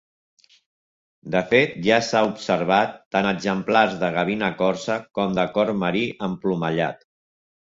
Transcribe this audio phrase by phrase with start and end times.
[1.35, 7.07] De fet ja s’ha observat tant exemplars de gavina corsa com de corb marí emplomallat.